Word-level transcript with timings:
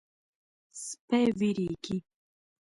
سپي 0.85 1.23
وېرېږي. 1.39 1.97